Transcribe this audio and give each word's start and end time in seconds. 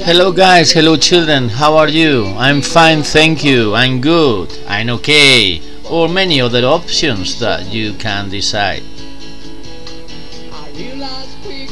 Hello, 0.00 0.30
guys. 0.30 0.70
Hello, 0.70 0.96
children. 0.96 1.48
How 1.48 1.76
are 1.76 1.88
you? 1.88 2.26
I'm 2.38 2.62
fine, 2.62 3.02
thank 3.02 3.42
you. 3.42 3.74
I'm 3.74 4.00
good. 4.00 4.56
I'm 4.68 4.90
okay. 4.90 5.60
Or 5.90 6.08
many 6.08 6.40
other 6.40 6.64
options 6.64 7.40
that 7.40 7.66
you 7.66 7.94
can 7.94 8.30
decide. 8.30 8.84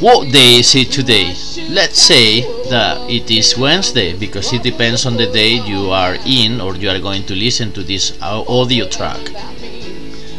What 0.01 0.31
day 0.33 0.59
is 0.59 0.75
it 0.75 0.91
today? 0.91 1.33
Let's 1.69 1.99
say 1.99 2.41
that 2.69 3.09
it 3.09 3.31
is 3.31 3.57
Wednesday 3.57 4.13
because 4.13 4.51
it 4.51 4.61
depends 4.61 5.05
on 5.05 5.15
the 5.15 5.31
day 5.31 5.53
you 5.53 5.89
are 5.91 6.17
in 6.25 6.59
or 6.59 6.75
you 6.75 6.89
are 6.89 6.99
going 6.99 7.23
to 7.27 7.33
listen 7.33 7.71
to 7.71 7.81
this 7.81 8.21
audio 8.21 8.89
track. 8.89 9.21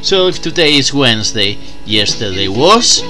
So 0.03 0.29
if 0.29 0.43
today 0.43 0.75
is 0.77 0.93
Wednesday, 0.93 1.57
yesterday 1.87 2.49
was 2.49 3.03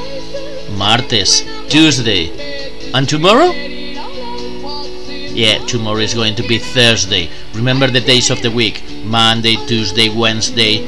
Martes, 0.70 1.42
Tuesday, 1.68 2.30
and 2.94 3.08
tomorrow? 3.08 3.77
Yeah, 5.38 5.64
tomorrow 5.66 6.00
is 6.00 6.14
going 6.14 6.34
to 6.34 6.42
be 6.42 6.58
Thursday. 6.58 7.30
Remember 7.54 7.86
the 7.86 8.00
days 8.00 8.28
of 8.28 8.42
the 8.42 8.50
week 8.50 8.82
Monday, 9.04 9.54
Tuesday, 9.68 10.08
Wednesday, 10.08 10.84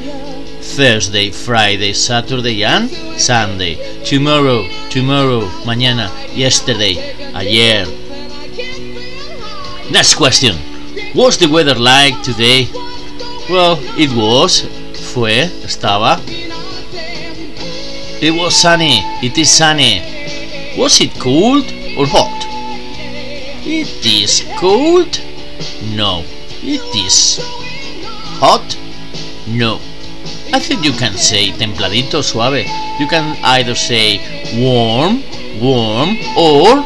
Thursday, 0.59 1.29
Friday, 1.31 1.93
Saturday, 1.93 2.61
and 2.65 2.89
Sunday. 3.17 4.03
Tomorrow, 4.03 4.67
tomorrow, 4.89 5.47
mañana, 5.63 6.11
yesterday, 6.35 7.15
ayer. 7.33 7.85
Next 9.89 10.15
question. 10.15 10.57
What's 11.13 11.37
the 11.37 11.47
weather 11.47 11.75
like 11.75 12.21
today? 12.21 12.67
Well, 13.49 13.79
it 13.97 14.11
was, 14.11 14.67
fue, 15.13 15.47
estaba. 15.63 16.19
It 18.21 18.33
was 18.33 18.53
sunny, 18.53 18.99
it 19.23 19.37
is 19.37 19.49
sunny. 19.49 20.75
Was 20.77 20.99
it 20.99 21.17
cold 21.21 21.63
or 21.97 22.05
hot? 22.05 22.40
It 23.63 24.03
is 24.03 24.43
cold? 24.57 25.21
No. 25.95 26.23
It 26.63 26.81
is 26.95 27.39
hot? 28.39 28.75
No. 29.47 29.75
I 30.51 30.59
think 30.59 30.83
you 30.83 30.93
can 30.93 31.13
say 31.13 31.51
templadito, 31.51 32.23
suave. 32.23 32.65
You 32.99 33.07
can 33.07 33.37
either 33.43 33.75
say 33.75 34.19
warm, 34.59 35.23
warm, 35.61 36.17
or 36.35 36.81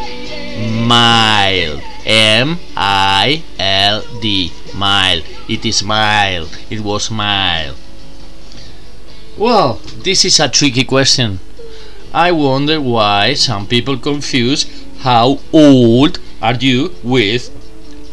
mild. 0.86 1.82
M 2.06 2.60
I 2.76 3.42
L 3.58 4.04
D. 4.22 4.52
Mild. 4.76 5.24
It 5.48 5.66
is 5.66 5.82
mild. 5.82 6.58
It 6.70 6.82
was 6.82 7.10
mild. 7.10 7.78
Well, 9.38 9.80
this 10.04 10.26
is 10.26 10.40
a 10.42 10.50
tricky 10.50 10.84
question. 10.84 11.40
I 12.14 12.32
wonder 12.32 12.80
why 12.82 13.34
some 13.34 13.66
people 13.66 13.98
confuse 13.98 14.66
how 15.00 15.40
old 15.52 16.20
are 16.46 16.54
you 16.54 16.94
with? 17.02 17.50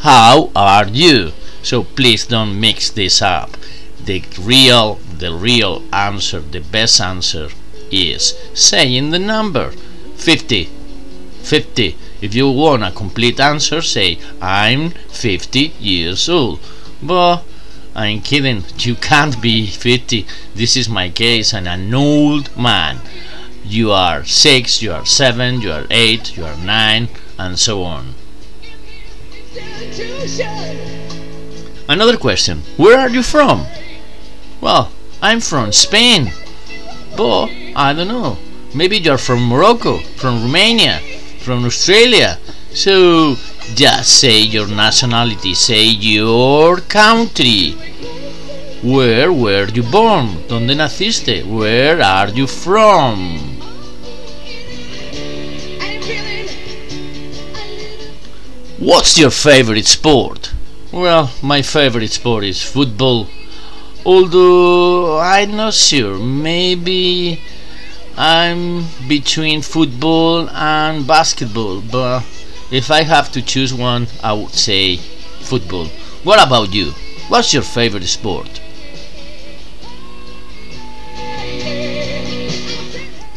How 0.00 0.50
are 0.56 0.88
you? 0.88 1.32
So 1.62 1.84
please 1.84 2.24
don't 2.24 2.58
mix 2.58 2.88
this 2.88 3.20
up. 3.20 3.58
The 4.02 4.24
real 4.40 4.94
the 5.18 5.34
real 5.34 5.82
answer 5.92 6.40
the 6.40 6.60
best 6.60 6.98
answer 6.98 7.48
is 7.90 8.22
saying 8.54 9.10
the 9.10 9.18
number. 9.18 9.72
50 10.16 10.64
50 11.42 11.96
if 12.22 12.34
you 12.34 12.50
want 12.50 12.84
a 12.84 12.90
complete 12.90 13.38
answer 13.38 13.82
say 13.82 14.18
i'm 14.40 14.90
50 15.10 15.74
years 15.78 16.26
old. 16.30 16.58
But 17.02 17.44
i'm 17.94 18.22
kidding. 18.22 18.64
You 18.78 18.94
can't 18.94 19.42
be 19.42 19.66
50 19.66 20.26
this 20.54 20.74
is 20.74 20.88
my 20.88 21.10
case. 21.10 21.52
I'm 21.52 21.66
an 21.66 21.92
old 21.92 22.56
man. 22.56 22.96
You 23.62 23.92
are 23.92 24.24
6 24.24 24.80
you 24.80 24.90
are 24.90 25.04
7 25.04 25.60
you 25.60 25.70
are 25.70 25.86
8 25.90 26.34
you 26.38 26.46
are 26.46 26.56
9 26.56 27.08
and 27.38 27.58
so 27.58 27.82
on. 27.82 28.14
Another 31.88 32.16
question 32.16 32.62
Where 32.76 32.98
are 32.98 33.10
you 33.10 33.22
from? 33.22 33.66
Well, 34.60 34.90
I'm 35.20 35.40
from 35.40 35.72
Spain. 35.72 36.32
But 37.16 37.50
I 37.76 37.92
don't 37.92 38.08
know. 38.08 38.38
Maybe 38.74 38.96
you're 38.98 39.18
from 39.18 39.46
Morocco, 39.46 39.98
from 40.16 40.42
Romania, 40.42 41.00
from 41.40 41.64
Australia. 41.64 42.38
So 42.72 43.36
just 43.74 44.20
say 44.20 44.40
your 44.40 44.66
nationality, 44.66 45.54
say 45.54 45.84
your 45.84 46.78
country. 46.78 47.76
Where 48.82 49.32
were 49.32 49.68
you 49.68 49.82
born? 49.82 50.28
¿Dónde 50.48 50.74
naciste? 50.74 51.44
Where 51.44 52.00
are 52.02 52.30
you 52.30 52.46
from? 52.46 53.51
What's 58.82 59.16
your 59.16 59.30
favorite 59.30 59.86
sport? 59.86 60.52
Well, 60.90 61.30
my 61.40 61.62
favorite 61.62 62.10
sport 62.10 62.42
is 62.42 62.60
football. 62.60 63.28
Although 64.04 65.20
I'm 65.20 65.54
not 65.56 65.74
sure, 65.74 66.18
maybe 66.18 67.40
I'm 68.16 68.86
between 69.06 69.62
football 69.62 70.50
and 70.50 71.06
basketball, 71.06 71.80
but 71.80 72.24
if 72.72 72.90
I 72.90 73.04
have 73.04 73.30
to 73.32 73.40
choose 73.40 73.72
one, 73.72 74.08
I 74.20 74.32
would 74.32 74.50
say 74.50 74.96
football. 74.96 75.86
What 76.24 76.44
about 76.44 76.74
you? 76.74 76.90
What's 77.28 77.54
your 77.54 77.62
favorite 77.62 78.02
sport? 78.06 78.60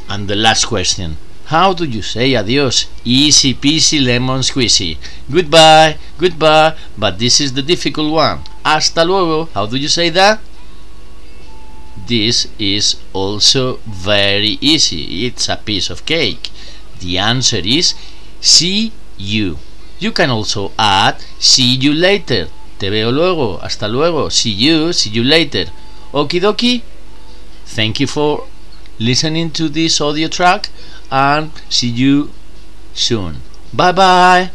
And 0.10 0.28
the 0.28 0.36
last 0.36 0.66
question 0.66 1.18
how 1.46 1.74
do 1.74 1.86
you 1.86 2.02
say 2.02 2.36
adios? 2.36 2.88
Easy 3.04 3.54
peasy 3.54 4.04
lemon 4.04 4.42
squeezy. 4.42 4.98
Goodbye, 5.32 5.98
goodbye, 6.18 6.76
but 6.98 7.20
this 7.20 7.40
is 7.40 7.54
the 7.54 7.62
difficult 7.62 8.12
one. 8.12 8.40
Hasta 8.64 9.06
luego. 9.06 9.50
How 9.54 9.68
do 9.68 9.78
you 9.78 9.88
say 9.88 10.10
that? 10.10 10.40
This 12.08 12.48
is 12.58 12.98
also 13.14 13.78
very 13.86 14.58
easy. 14.60 15.26
It's 15.28 15.48
a 15.48 15.58
piece 15.58 15.90
of 15.90 16.06
cake. 16.06 16.50
The 17.00 17.20
answer 17.20 17.62
is 17.64 17.94
see 18.42 18.92
you. 19.18 19.60
You 20.00 20.12
can 20.12 20.32
also 20.32 20.72
add 20.80 21.18
see 21.40 21.76
you 21.76 21.94
later. 21.94 22.48
Te 22.80 22.90
veo 22.90 23.12
luego. 23.12 23.58
Hasta 23.58 23.88
luego. 23.88 24.30
See 24.30 24.50
you. 24.50 24.94
See 24.94 25.12
you 25.12 25.24
later. 25.24 25.66
Okie 26.12 26.42
dokie. 26.42 26.82
Thank 27.66 28.00
you 28.00 28.08
for 28.08 28.46
listening 28.98 29.52
to 29.52 29.68
this 29.70 30.00
audio 30.00 30.28
track 30.28 30.70
and 31.12 31.52
see 31.70 31.90
you 31.90 32.32
soon. 32.94 33.38
Bye 33.74 33.92
bye. 33.92 34.52